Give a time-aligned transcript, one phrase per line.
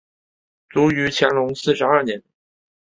[0.67, 2.23] 卒于乾隆四十二年。